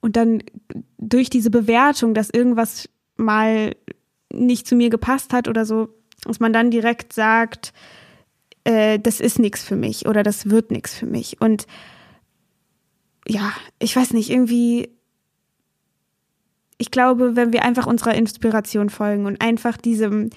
[0.00, 0.42] und dann
[0.96, 3.76] durch diese Bewertung, dass irgendwas mal
[4.32, 5.90] nicht zu mir gepasst hat oder so,
[6.26, 7.72] dass man dann direkt sagt,
[8.64, 11.40] äh, das ist nichts für mich oder das wird nichts für mich.
[11.40, 11.66] Und
[13.26, 14.90] ja, ich weiß nicht, irgendwie,
[16.78, 20.30] ich glaube, wenn wir einfach unserer Inspiration folgen und einfach diesem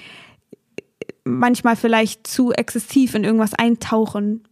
[1.26, 4.43] manchmal vielleicht zu exzessiv in irgendwas eintauchen,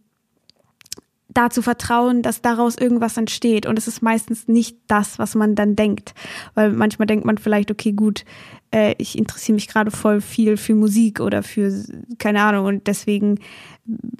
[1.28, 3.66] dazu vertrauen, dass daraus irgendwas entsteht.
[3.66, 6.14] Und es ist meistens nicht das, was man dann denkt.
[6.54, 8.24] Weil manchmal denkt man vielleicht, okay, gut,
[8.72, 11.72] äh, ich interessiere mich gerade voll viel für Musik oder für,
[12.18, 13.38] keine Ahnung, und deswegen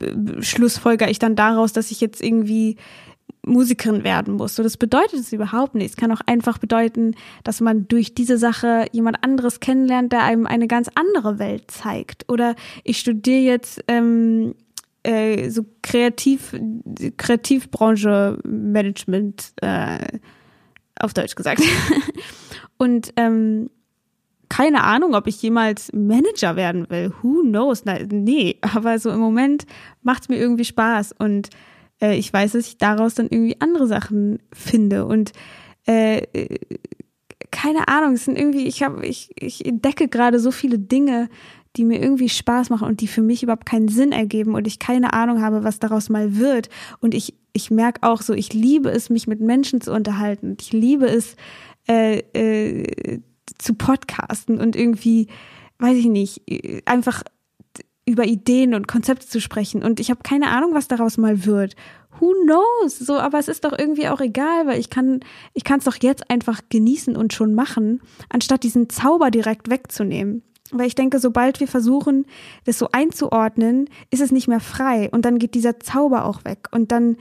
[0.01, 2.77] äh, schlussfolger ich dann daraus, dass ich jetzt irgendwie
[3.45, 4.55] Musikerin werden muss.
[4.55, 5.91] So, das bedeutet es überhaupt nicht.
[5.91, 10.47] Es kann auch einfach bedeuten, dass man durch diese Sache jemand anderes kennenlernt, der einem
[10.47, 12.31] eine ganz andere Welt zeigt.
[12.31, 14.55] Oder ich studiere jetzt ähm,
[15.03, 16.55] äh, so kreativ,
[17.17, 20.19] Kreativbranche Management, äh,
[21.01, 21.63] auf Deutsch gesagt.
[22.79, 23.71] Und ähm,
[24.53, 27.11] keine Ahnung, ob ich jemals Manager werden will.
[27.23, 27.87] Who knows?
[27.87, 29.65] Na, nee, aber so im Moment
[30.03, 31.49] macht es mir irgendwie Spaß und
[32.03, 35.33] äh, ich weiß, dass ich daraus dann irgendwie andere Sachen finde und
[35.87, 36.27] äh,
[37.51, 41.31] keine Ahnung, es sind irgendwie, ich habe, ich, ich entdecke gerade so viele Dinge,
[41.77, 44.79] die mir irgendwie Spaß machen und die für mich überhaupt keinen Sinn ergeben und ich
[44.79, 46.69] keine Ahnung habe, was daraus mal wird.
[47.01, 50.59] Und ich, ich merke auch so, ich liebe es, mich mit Menschen zu unterhalten.
[50.61, 51.37] Ich liebe es,
[51.89, 53.23] äh, äh,
[53.59, 55.29] zu podcasten und irgendwie,
[55.79, 56.43] weiß ich nicht,
[56.87, 57.23] einfach
[58.05, 59.83] über Ideen und Konzepte zu sprechen.
[59.83, 61.77] Und ich habe keine Ahnung, was daraus mal wird.
[62.19, 62.99] Who knows?
[62.99, 65.21] So, aber es ist doch irgendwie auch egal, weil ich kann,
[65.55, 70.43] ich kann es doch jetzt einfach genießen und schon machen, anstatt diesen Zauber direkt wegzunehmen.
[70.73, 72.27] Weil ich denke, sobald wir versuchen,
[72.65, 76.69] das so einzuordnen, ist es nicht mehr frei und dann geht dieser Zauber auch weg
[76.73, 77.17] und dann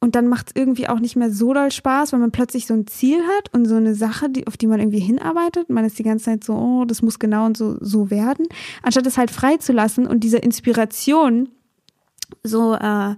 [0.00, 2.74] und dann macht es irgendwie auch nicht mehr so doll Spaß, weil man plötzlich so
[2.74, 5.70] ein Ziel hat und so eine Sache, die, auf die man irgendwie hinarbeitet.
[5.70, 8.46] Man ist die ganze Zeit so, oh, das muss genau und so, so werden.
[8.82, 11.48] Anstatt es halt freizulassen und diese Inspiration
[12.44, 13.16] so äh,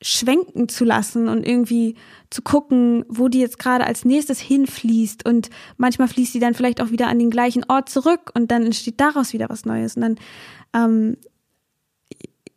[0.00, 1.96] schwenken zu lassen und irgendwie
[2.30, 6.80] zu gucken, wo die jetzt gerade als nächstes hinfließt und manchmal fließt die dann vielleicht
[6.80, 10.02] auch wieder an den gleichen Ort zurück und dann entsteht daraus wieder was Neues und
[10.02, 10.16] dann
[10.74, 11.16] ähm,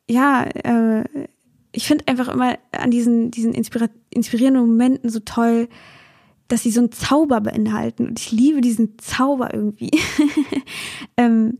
[0.09, 1.03] ja, äh,
[1.71, 5.67] ich finde einfach immer an diesen, diesen inspirierenden Momenten so toll,
[6.47, 9.91] dass sie so einen Zauber beinhalten und ich liebe diesen Zauber irgendwie.
[11.17, 11.59] ähm,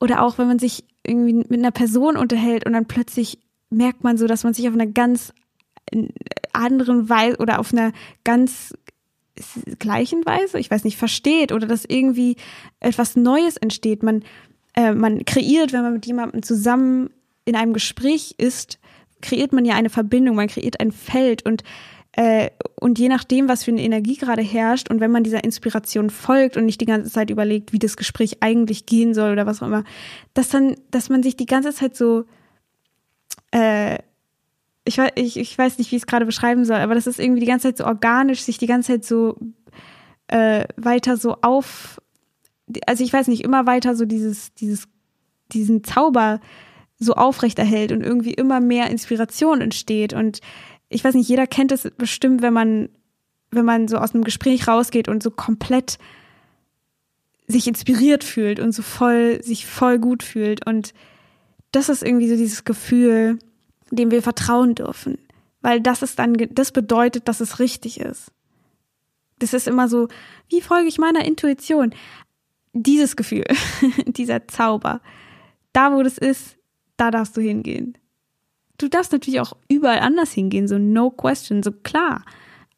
[0.00, 3.38] oder auch wenn man sich irgendwie mit einer Person unterhält und dann plötzlich
[3.70, 5.32] merkt man so, dass man sich auf einer ganz
[5.90, 6.08] äh,
[6.52, 7.92] anderen Weise oder auf einer
[8.22, 8.72] ganz
[9.78, 12.36] gleichenweise, ich weiß nicht, versteht oder dass irgendwie
[12.80, 14.02] etwas Neues entsteht.
[14.02, 14.22] Man,
[14.74, 17.10] äh, man kreiert, wenn man mit jemandem zusammen
[17.44, 18.78] in einem Gespräch ist,
[19.24, 21.62] kreiert man ja eine Verbindung, man kreiert ein Feld und
[22.16, 26.10] äh, und je nachdem, was für eine Energie gerade herrscht und wenn man dieser Inspiration
[26.10, 29.60] folgt und nicht die ganze Zeit überlegt, wie das Gespräch eigentlich gehen soll oder was
[29.60, 29.82] auch immer,
[30.32, 32.24] dass dann, dass man sich die ganze Zeit so
[33.50, 33.98] äh,
[34.84, 37.40] ich, ich, ich weiß nicht, wie ich es gerade beschreiben soll, aber das ist irgendwie
[37.40, 39.38] die ganze Zeit so organisch, sich die ganze Zeit so
[40.28, 42.00] äh, weiter so auf,
[42.86, 44.86] also ich weiß nicht, immer weiter so dieses, dieses,
[45.52, 46.40] diesen Zauber
[46.98, 50.12] so aufrechterhält und irgendwie immer mehr Inspiration entsteht.
[50.12, 50.40] Und
[50.88, 52.88] ich weiß nicht, jeder kennt es bestimmt, wenn man,
[53.50, 55.98] wenn man so aus einem Gespräch rausgeht und so komplett
[57.46, 60.66] sich inspiriert fühlt und so voll, sich voll gut fühlt.
[60.66, 60.94] Und
[61.72, 63.38] das ist irgendwie so dieses Gefühl,
[63.90, 65.18] dem wir vertrauen dürfen.
[65.60, 68.30] Weil das ist dann, das bedeutet, dass es richtig ist.
[69.38, 70.08] Das ist immer so,
[70.48, 71.94] wie folge ich meiner Intuition?
[72.72, 73.44] Dieses Gefühl,
[74.06, 75.00] dieser Zauber,
[75.72, 76.56] da wo das ist,
[76.96, 77.96] da darfst du hingehen.
[78.78, 82.24] Du darfst natürlich auch überall anders hingehen, so no question, so klar.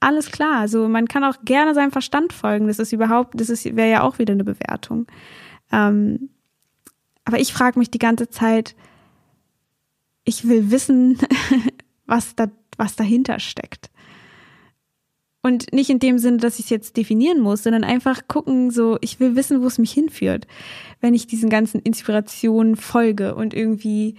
[0.00, 0.60] Alles klar.
[0.60, 2.66] Also man kann auch gerne seinem Verstand folgen.
[2.66, 5.06] Das ist überhaupt, das ist, wäre ja auch wieder eine Bewertung.
[5.72, 6.28] Ähm,
[7.24, 8.76] aber ich frage mich die ganze Zeit,
[10.24, 11.18] ich will wissen,
[12.06, 13.90] was da, was dahinter steckt.
[15.46, 18.98] Und nicht in dem Sinne, dass ich es jetzt definieren muss, sondern einfach gucken, so,
[19.00, 20.48] ich will wissen, wo es mich hinführt,
[21.00, 24.16] wenn ich diesen ganzen Inspirationen folge und irgendwie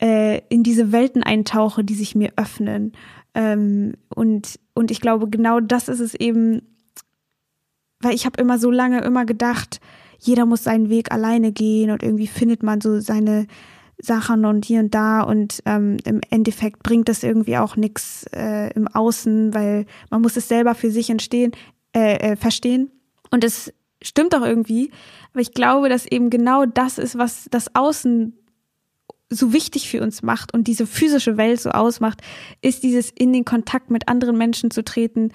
[0.00, 2.92] äh, in diese Welten eintauche, die sich mir öffnen.
[3.34, 6.62] Ähm, und, und ich glaube, genau das ist es eben,
[8.00, 9.78] weil ich habe immer so lange immer gedacht,
[10.18, 13.46] jeder muss seinen Weg alleine gehen und irgendwie findet man so seine,
[13.98, 18.72] Sachen und hier und da und ähm, im Endeffekt bringt das irgendwie auch nichts äh,
[18.74, 21.52] im Außen, weil man muss es selber für sich entstehen,
[21.94, 22.90] äh, äh, verstehen.
[23.30, 24.90] Und es stimmt auch irgendwie,
[25.32, 28.34] aber ich glaube, dass eben genau das ist, was das Außen
[29.30, 32.20] so wichtig für uns macht und diese physische Welt so ausmacht,
[32.60, 35.32] ist dieses in den Kontakt mit anderen Menschen zu treten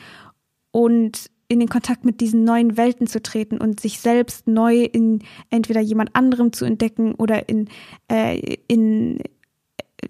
[0.71, 5.21] und in den Kontakt mit diesen neuen Welten zu treten und sich selbst neu in
[5.49, 7.67] entweder jemand anderem zu entdecken oder in,
[8.09, 9.19] äh, in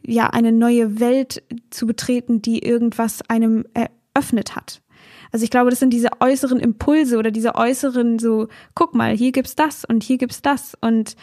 [0.06, 4.84] ja, eine neue Welt zu betreten, die irgendwas einem eröffnet hat.
[5.32, 9.32] Also ich glaube, das sind diese äußeren Impulse oder diese äußeren so, guck mal, hier
[9.32, 10.78] gibt's das und hier gibt's das.
[10.80, 11.16] Und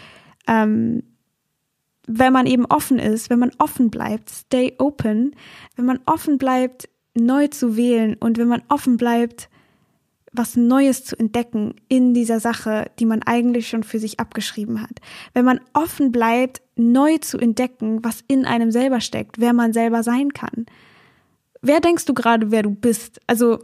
[0.48, 1.04] ähm,
[2.08, 5.36] wenn man eben offen ist, wenn man offen bleibt, stay open,
[5.76, 9.48] wenn man offen bleibt, neu zu wählen und wenn man offen bleibt,
[10.38, 15.00] was Neues zu entdecken in dieser Sache, die man eigentlich schon für sich abgeschrieben hat.
[15.34, 20.02] Wenn man offen bleibt, neu zu entdecken, was in einem selber steckt, wer man selber
[20.02, 20.66] sein kann.
[21.60, 23.20] Wer denkst du gerade, wer du bist?
[23.26, 23.58] Also,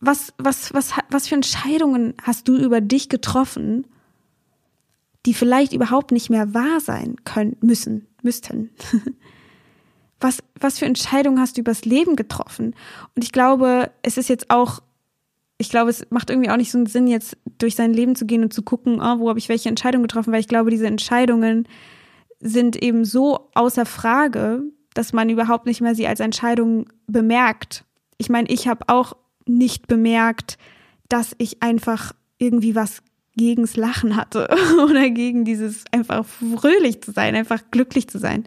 [0.00, 3.86] was, was, was, was für Entscheidungen hast du über dich getroffen,
[5.26, 8.70] die vielleicht überhaupt nicht mehr wahr sein können, müssen, müssten?
[10.20, 12.74] was, was für Entscheidungen hast du übers Leben getroffen?
[13.14, 14.80] Und ich glaube, es ist jetzt auch
[15.60, 18.24] ich glaube, es macht irgendwie auch nicht so einen Sinn, jetzt durch sein Leben zu
[18.24, 20.86] gehen und zu gucken, oh, wo habe ich welche Entscheidung getroffen, weil ich glaube, diese
[20.86, 21.68] Entscheidungen
[22.40, 24.62] sind eben so außer Frage,
[24.94, 27.84] dass man überhaupt nicht mehr sie als Entscheidung bemerkt.
[28.16, 30.56] Ich meine, ich habe auch nicht bemerkt,
[31.10, 33.02] dass ich einfach irgendwie was
[33.36, 34.48] gegens Lachen hatte
[34.82, 38.44] oder gegen dieses einfach fröhlich zu sein, einfach glücklich zu sein.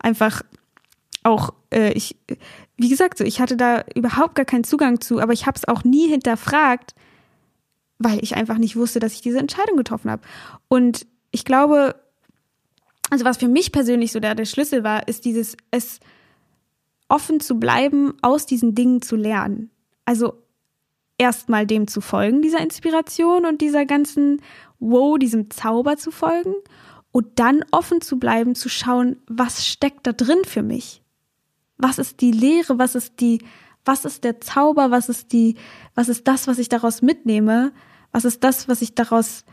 [0.00, 0.40] Einfach
[1.22, 2.16] auch, äh, ich,
[2.76, 5.66] wie gesagt, so, ich hatte da überhaupt gar keinen Zugang zu, aber ich habe es
[5.66, 6.94] auch nie hinterfragt,
[7.98, 10.22] weil ich einfach nicht wusste, dass ich diese Entscheidung getroffen habe.
[10.68, 11.94] Und ich glaube,
[13.10, 16.00] also was für mich persönlich so der, der Schlüssel war, ist dieses, es
[17.08, 19.70] offen zu bleiben, aus diesen Dingen zu lernen.
[20.04, 20.34] Also
[21.18, 24.42] erstmal dem zu folgen, dieser Inspiration und dieser ganzen
[24.78, 26.54] Wow, diesem Zauber zu folgen
[27.12, 31.02] und dann offen zu bleiben, zu schauen, was steckt da drin für mich?
[31.78, 32.78] Was ist die Lehre?
[32.78, 33.42] Was ist die,
[33.84, 34.90] was ist der Zauber?
[34.90, 35.56] Was ist die,
[35.94, 37.72] was ist das, was ich daraus mitnehme?
[38.12, 39.44] Was ist das, was ich daraus,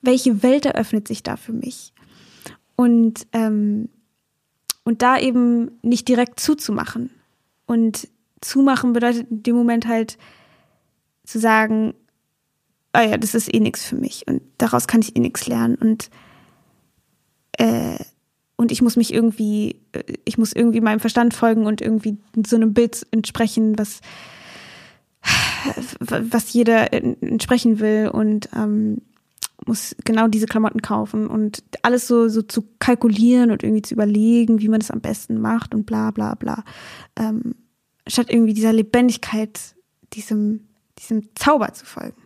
[0.00, 1.92] welche Welt eröffnet sich da für mich?
[2.76, 3.88] Und, ähm,
[4.84, 7.10] und da eben nicht direkt zuzumachen.
[7.66, 8.08] Und
[8.40, 10.18] zumachen bedeutet in dem Moment halt
[11.24, 11.94] zu sagen,
[12.92, 15.76] ah ja, das ist eh nichts für mich und daraus kann ich eh nichts lernen.
[15.76, 16.10] Und
[17.58, 17.98] äh,
[18.62, 22.56] und ich muss mich irgendwie, äh, ich muss irgendwie meinem Verstand folgen und irgendwie so
[22.56, 24.00] einem Bild entsprechen, was,
[26.00, 29.02] was jeder entsprechen will und ähm,
[29.66, 34.60] muss genau diese Klamotten kaufen und alles so, so zu kalkulieren und irgendwie zu überlegen,
[34.60, 36.64] wie man das am besten macht und bla bla bla.
[37.16, 37.54] Ähm,
[38.08, 39.60] statt irgendwie dieser Lebendigkeit,
[40.14, 40.66] diesem
[40.98, 42.20] diesem Zauber zu folgen.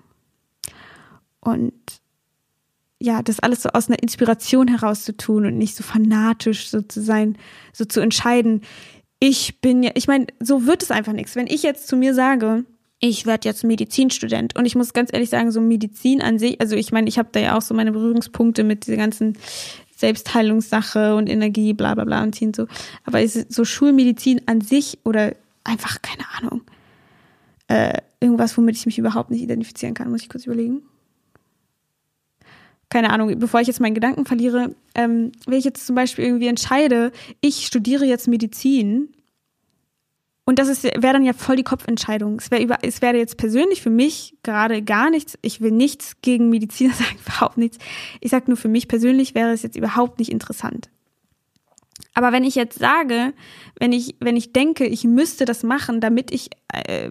[1.41, 1.75] Und
[3.01, 6.81] ja, das alles so aus einer Inspiration heraus zu tun und nicht so fanatisch so
[6.81, 7.37] zu sein,
[7.73, 8.63] so zu entscheiden,
[9.19, 11.37] ich bin ja, ich meine, so wird es einfach nichts.
[11.37, 12.65] Wenn ich jetzt zu mir sage,
[12.99, 16.77] ich werde jetzt Medizinstudent und ich muss ganz ehrlich sagen, so Medizin an sich, also
[16.77, 19.37] ich meine, ich habe da ja auch so meine Berührungspunkte mit dieser ganzen
[19.97, 22.67] Selbstheilungssache und Energie, bla bla bla und so.
[23.05, 26.63] Aber ist so Schulmedizin an sich oder einfach, keine Ahnung,
[27.69, 30.83] äh, irgendwas, womit ich mich überhaupt nicht identifizieren kann, muss ich kurz überlegen.
[32.89, 36.47] Keine Ahnung, bevor ich jetzt meinen Gedanken verliere, ähm, wenn ich jetzt zum Beispiel irgendwie
[36.47, 39.09] entscheide, ich studiere jetzt Medizin,
[40.49, 42.37] und das wäre dann ja voll die Kopfentscheidung.
[42.39, 45.37] Es wäre es wäre jetzt persönlich für mich gerade gar nichts.
[45.43, 47.79] Ich will nichts gegen Mediziner sagen, überhaupt nichts.
[48.21, 50.89] Ich sage nur für mich persönlich wäre es jetzt überhaupt nicht interessant.
[52.15, 53.35] Aber wenn ich jetzt sage,
[53.79, 57.11] wenn ich, wenn ich denke, ich müsste das machen, damit ich äh,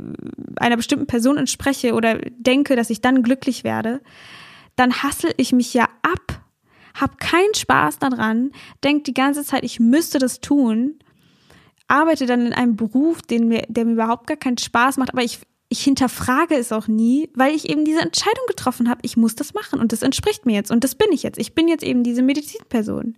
[0.56, 4.02] einer bestimmten Person entspreche oder denke, dass ich dann glücklich werde,
[4.76, 6.42] dann hassel ich mich ja ab,
[6.94, 8.52] hab keinen Spaß daran,
[8.84, 11.00] denk die ganze Zeit, ich müsste das tun
[11.88, 15.24] arbeite dann in einem Beruf, den mir, der mir überhaupt gar keinen Spaß macht, aber
[15.24, 19.36] ich, ich hinterfrage es auch nie, weil ich eben diese Entscheidung getroffen habe, ich muss
[19.36, 21.40] das machen und das entspricht mir jetzt und das bin ich jetzt.
[21.40, 23.18] Ich bin jetzt eben diese Medizinperson.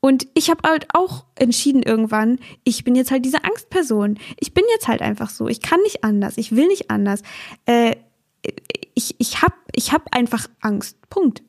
[0.00, 4.16] Und ich habe halt auch entschieden irgendwann, ich bin jetzt halt diese Angstperson.
[4.38, 5.48] Ich bin jetzt halt einfach so.
[5.48, 6.38] Ich kann nicht anders.
[6.38, 7.22] Ich will nicht anders.
[7.66, 7.96] Äh,
[8.98, 10.98] ich ich habe ich hab einfach Angst.
[11.08, 11.42] Punkt.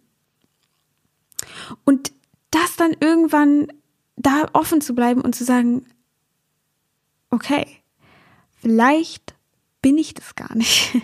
[1.83, 2.13] Und
[2.51, 3.67] das dann irgendwann
[4.15, 5.85] da offen zu bleiben und zu sagen,
[7.29, 7.65] okay,
[8.61, 9.35] vielleicht
[9.81, 10.95] bin ich das gar nicht.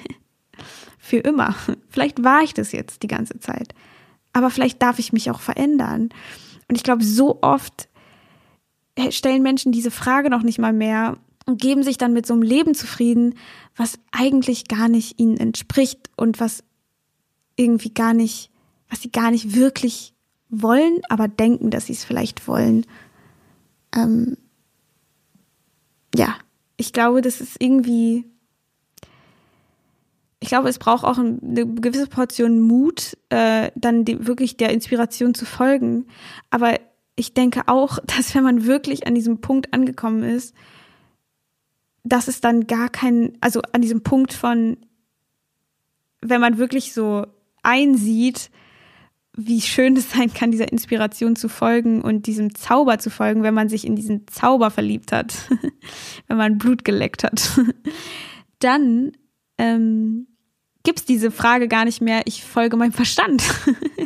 [0.99, 1.55] Für immer.
[1.89, 3.75] Vielleicht war ich das jetzt die ganze Zeit.
[4.33, 6.09] Aber vielleicht darf ich mich auch verändern.
[6.67, 7.87] Und ich glaube, so oft
[9.11, 12.41] stellen Menschen diese Frage noch nicht mal mehr und geben sich dann mit so einem
[12.41, 13.35] Leben zufrieden,
[13.75, 16.63] was eigentlich gar nicht ihnen entspricht und was
[17.55, 18.51] irgendwie gar nicht,
[18.89, 20.13] was sie gar nicht wirklich
[20.49, 22.85] wollen, aber denken, dass sie es vielleicht wollen.
[23.95, 24.37] Ähm,
[26.15, 26.35] ja,
[26.77, 28.25] ich glaube, das ist irgendwie,
[30.39, 35.33] ich glaube, es braucht auch eine gewisse Portion Mut, äh, dann die, wirklich der Inspiration
[35.33, 36.07] zu folgen.
[36.49, 36.79] Aber
[37.15, 40.55] ich denke auch, dass wenn man wirklich an diesem Punkt angekommen ist,
[42.05, 44.77] dass es dann gar kein, also an diesem Punkt von,
[46.21, 47.25] wenn man wirklich so
[47.63, 48.51] einsieht,
[49.37, 53.53] wie schön es sein kann, dieser Inspiration zu folgen und diesem Zauber zu folgen, wenn
[53.53, 55.49] man sich in diesen Zauber verliebt hat,
[56.27, 57.59] wenn man Blut geleckt hat,
[58.59, 59.11] dann
[59.57, 60.27] ähm,
[60.83, 63.43] gibt diese Frage gar nicht mehr, ich folge meinem Verstand,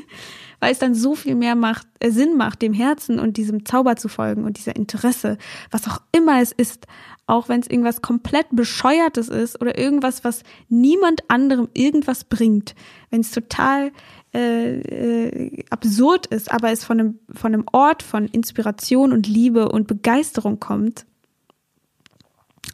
[0.59, 3.97] weil es dann so viel mehr macht, äh, Sinn macht, dem Herzen und diesem Zauber
[3.97, 5.37] zu folgen und dieser Interesse,
[5.69, 6.87] was auch immer es ist,
[7.29, 12.75] auch wenn es irgendwas komplett bescheuertes ist oder irgendwas, was niemand anderem irgendwas bringt,
[13.09, 13.91] wenn es total
[14.33, 19.69] äh, äh, absurd ist, aber es von einem, von einem Ort von Inspiration und Liebe
[19.69, 21.05] und Begeisterung kommt,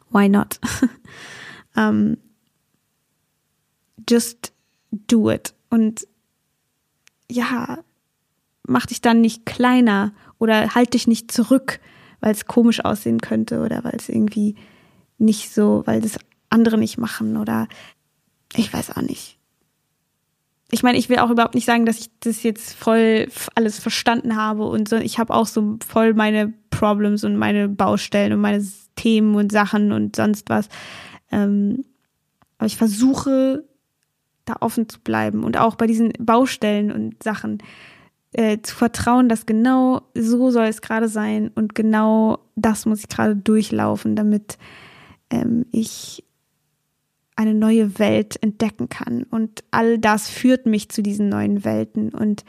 [0.09, 0.59] why not?
[1.75, 2.17] um,
[4.09, 4.53] just
[4.91, 5.53] do it.
[5.69, 6.07] Und
[7.29, 7.79] ja,
[8.63, 11.79] mach dich dann nicht kleiner oder halt dich nicht zurück,
[12.25, 14.55] weil es komisch aussehen könnte oder weil es irgendwie
[15.19, 16.17] nicht so, weil das
[16.49, 17.67] andere nicht machen oder
[18.55, 19.35] ich weiß auch nicht
[20.71, 24.35] ich meine, ich will auch überhaupt nicht sagen, dass ich das jetzt voll alles verstanden
[24.35, 24.95] habe und so.
[24.95, 29.91] Ich habe auch so voll meine Problems und meine Baustellen und meine Themen und Sachen
[29.91, 30.67] und sonst was.
[31.31, 31.85] Ähm,
[32.57, 33.63] aber ich versuche
[34.45, 37.59] da offen zu bleiben und auch bei diesen Baustellen und Sachen
[38.37, 43.07] äh, zu vertrauen, dass genau so soll es gerade sein und genau das muss ich
[43.07, 44.57] gerade durchlaufen, damit
[45.29, 46.25] ähm, ich
[47.37, 49.23] eine neue Welt entdecken kann.
[49.23, 52.09] Und all das führt mich zu diesen neuen Welten.
[52.09, 52.43] Und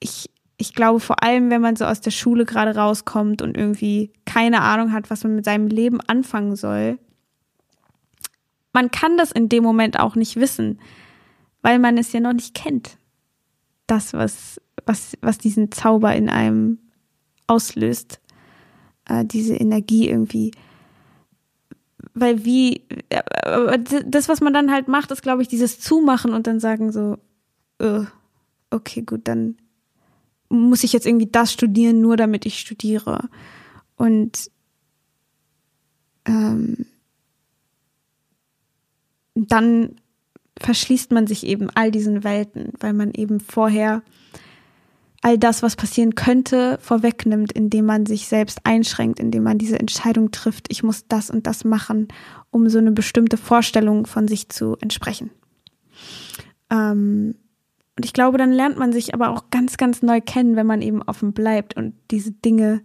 [0.00, 4.12] ich, ich glaube, vor allem, wenn man so aus der Schule gerade rauskommt und irgendwie
[4.26, 6.98] keine Ahnung hat, was man mit seinem Leben anfangen soll,
[8.72, 10.78] man kann das in dem Moment auch nicht wissen,
[11.62, 12.98] weil man es ja noch nicht kennt.
[13.86, 16.78] Das, was, was, was diesen Zauber in einem
[17.46, 18.20] auslöst,
[19.08, 20.52] äh, diese Energie irgendwie
[22.14, 22.82] weil wie,
[24.06, 27.18] das, was man dann halt macht, ist, glaube ich, dieses Zumachen und dann sagen so,
[27.82, 28.04] uh,
[28.70, 29.56] okay, gut, dann
[30.48, 33.28] muss ich jetzt irgendwie das studieren, nur damit ich studiere.
[33.96, 34.50] Und
[36.24, 36.86] ähm,
[39.34, 39.96] dann
[40.58, 44.02] verschließt man sich eben all diesen Welten, weil man eben vorher
[45.22, 50.30] all das, was passieren könnte, vorwegnimmt, indem man sich selbst einschränkt, indem man diese Entscheidung
[50.30, 52.08] trifft, ich muss das und das machen,
[52.50, 55.30] um so eine bestimmte Vorstellung von sich zu entsprechen.
[56.70, 57.34] Ähm,
[57.96, 60.80] und ich glaube, dann lernt man sich aber auch ganz, ganz neu kennen, wenn man
[60.80, 62.80] eben offen bleibt und diese Dinge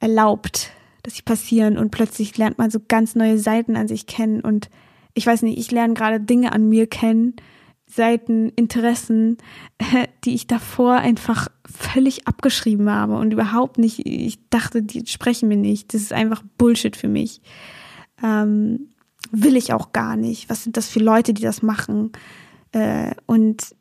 [0.00, 0.70] erlaubt,
[1.02, 4.70] dass sie passieren und plötzlich lernt man so ganz neue Seiten an sich kennen und
[5.14, 7.36] ich weiß nicht, ich lerne gerade Dinge an mir kennen,
[7.94, 9.36] Seiten, Interessen,
[10.24, 15.56] die ich davor einfach völlig abgeschrieben habe und überhaupt nicht, ich dachte, die sprechen mir
[15.56, 15.92] nicht.
[15.92, 17.42] Das ist einfach Bullshit für mich.
[18.22, 18.88] Ähm,
[19.30, 20.48] will ich auch gar nicht.
[20.48, 22.12] Was sind das für Leute, die das machen?
[22.72, 23.74] Äh, und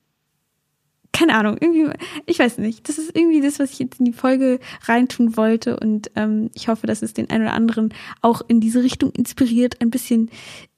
[1.14, 1.90] keine Ahnung, irgendwie,
[2.26, 2.88] ich weiß nicht.
[2.90, 5.80] Das ist irgendwie das, was ich jetzt in die Folge reintun wollte.
[5.80, 9.82] Und ähm, ich hoffe, dass es den einen oder anderen auch in diese Richtung inspiriert,
[9.82, 10.30] ein bisschen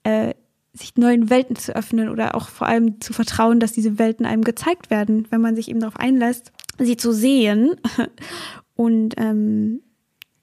[0.04, 0.34] äh,
[0.74, 4.44] sich neuen Welten zu öffnen oder auch vor allem zu vertrauen, dass diese Welten einem
[4.44, 7.76] gezeigt werden, wenn man sich eben darauf einlässt, sie zu sehen.
[8.76, 9.82] Und ähm,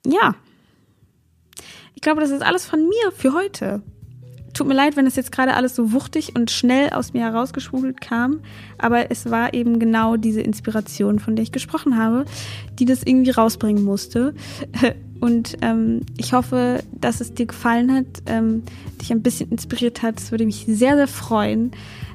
[0.06, 0.36] ja,
[1.94, 3.82] ich glaube, das ist alles von mir für heute.
[4.54, 8.00] Tut mir leid, wenn es jetzt gerade alles so wuchtig und schnell aus mir herausgeschwugelt
[8.00, 8.40] kam,
[8.78, 12.24] aber es war eben genau diese Inspiration, von der ich gesprochen habe,
[12.78, 14.34] die das irgendwie rausbringen musste.
[15.20, 18.62] Und ähm, ich hoffe, dass es dir gefallen hat, ähm,
[19.00, 20.16] dich ein bisschen inspiriert hat.
[20.16, 21.72] Das würde mich sehr, sehr freuen.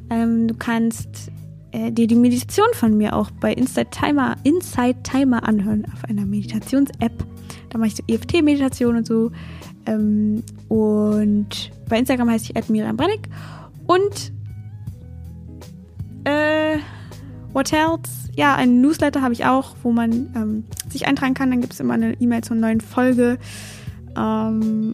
[0.10, 1.32] Ähm, du kannst
[1.72, 6.26] äh, dir die Meditation von mir auch bei Inside Timer, Inside Timer anhören auf einer
[6.26, 7.26] Meditations-App.
[7.70, 9.32] Da mache ich so EFT-Meditation und so.
[9.86, 13.30] Ähm, und bei Instagram heiße ich Miriam Brennig.
[13.88, 14.32] Und
[16.24, 16.80] äh,
[17.56, 18.30] what else?
[18.36, 21.50] Ja, einen Newsletter habe ich auch, wo man ähm, sich eintragen kann.
[21.50, 23.40] Dann gibt es immer eine E-Mail zur neuen Folge.
[24.16, 24.94] Ähm,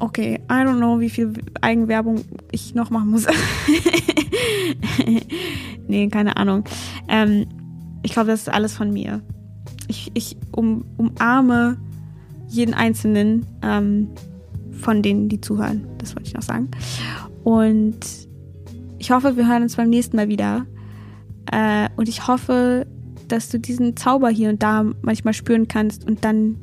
[0.00, 3.26] okay, I don't know, wie viel Eigenwerbung ich noch machen muss.
[5.88, 6.64] nee, keine Ahnung.
[7.08, 7.46] Ähm,
[8.02, 9.22] ich glaube, das ist alles von mir.
[9.88, 11.78] Ich, ich um, umarme
[12.48, 13.46] jeden Einzelnen.
[13.62, 14.08] Ähm,
[14.80, 15.86] von denen, die zuhören.
[15.98, 16.68] Das wollte ich noch sagen.
[17.44, 17.98] Und
[18.98, 20.66] ich hoffe, wir hören uns beim nächsten Mal wieder.
[21.50, 22.86] Äh, und ich hoffe,
[23.28, 26.56] dass du diesen Zauber hier und da manchmal spüren kannst und dann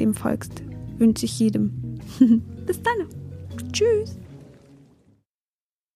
[0.00, 0.62] dem folgst.
[0.98, 1.98] Wünsche ich jedem.
[2.66, 3.08] Bis dann.
[3.72, 4.18] Tschüss.